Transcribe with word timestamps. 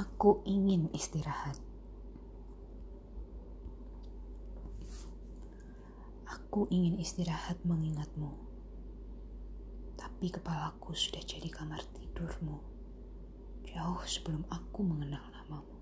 Aku 0.00 0.40
ingin 0.48 0.88
istirahat. 0.96 1.60
Aku 6.24 6.64
ingin 6.72 6.96
istirahat 6.96 7.60
mengingatmu. 7.68 8.32
Tapi 10.00 10.32
kepalaku 10.32 10.96
sudah 10.96 11.20
jadi 11.20 11.52
kamar 11.52 11.84
tidurmu. 11.92 12.64
Jauh 13.68 14.00
sebelum 14.08 14.40
aku 14.48 14.80
mengenal 14.88 15.20
namamu. 15.36 15.76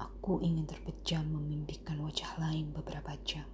Aku 0.00 0.40
ingin 0.40 0.64
terpejam 0.64 1.28
memimpikan 1.28 2.00
wajah 2.00 2.40
lain 2.40 2.72
beberapa 2.72 3.12
jam. 3.20 3.44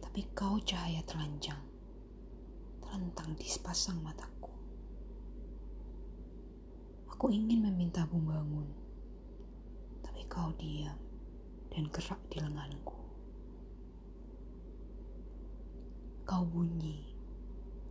Tapi 0.00 0.24
kau 0.32 0.56
cahaya 0.64 1.04
telanjang. 1.04 1.60
Terentang 2.80 3.36
di 3.36 3.44
sepasang 3.44 4.00
mataku. 4.00 4.33
Aku 7.14 7.30
ingin 7.30 7.62
memintamu 7.62 8.18
bangun. 8.26 8.66
Tapi 10.02 10.26
kau 10.26 10.50
diam 10.58 10.98
dan 11.70 11.86
gerak 11.94 12.18
di 12.26 12.42
lenganku. 12.42 12.98
Kau 16.26 16.42
bunyi 16.42 17.14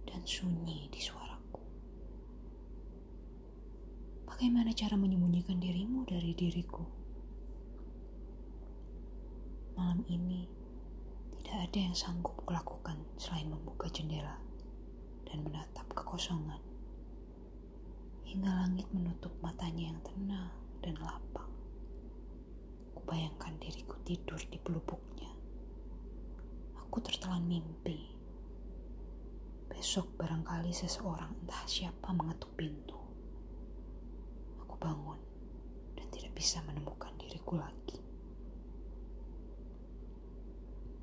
dan 0.04 0.28
sunyi 0.28 0.92
di 0.92 1.00
suaraku. 1.00 1.64
Bagaimana 4.28 4.76
cara 4.76 5.00
menyembunyikan 5.00 5.56
dirimu 5.56 6.04
dari 6.04 6.36
diriku? 6.36 6.84
Malam 9.80 10.04
ini 10.12 10.52
tidak 11.40 11.72
ada 11.72 11.80
yang 11.80 11.96
sanggup 11.96 12.44
kulakukan 12.44 13.00
selain 13.16 13.48
membuka 13.48 13.88
jendela 13.88 14.36
dan 15.32 15.48
menatap 15.48 15.88
kekosongan. 15.96 16.73
Hingga 18.34 18.50
langit 18.50 18.90
menutup 18.90 19.30
matanya 19.46 19.94
yang 19.94 20.02
tenang 20.02 20.50
dan 20.82 20.98
lapang. 21.06 21.54
Kubayangkan 22.98 23.62
diriku 23.62 23.94
tidur 24.02 24.42
di 24.50 24.58
pelupuknya. 24.58 25.30
Aku 26.82 26.98
tertelan 26.98 27.46
mimpi. 27.46 28.10
Besok 29.70 30.18
barangkali 30.18 30.74
seseorang 30.74 31.46
entah 31.46 31.62
siapa 31.70 32.10
mengetuk 32.10 32.50
pintu. 32.58 32.98
Aku 34.66 34.82
bangun 34.82 35.22
dan 35.94 36.10
tidak 36.10 36.34
bisa 36.34 36.58
menemukan 36.66 37.14
diriku 37.22 37.62
lagi. 37.62 38.02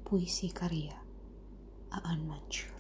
Puisi 0.03 0.51
karya 0.51 0.99
Aan 1.95 2.27
Mansur 2.27 2.80